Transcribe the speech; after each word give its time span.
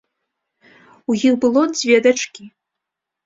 У 1.11 1.17
іх 1.27 1.37
было 1.45 1.61
дзве 1.75 1.97
дачкі. 2.09 2.49